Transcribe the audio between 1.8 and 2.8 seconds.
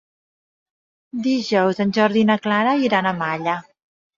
en Jordi i na Clara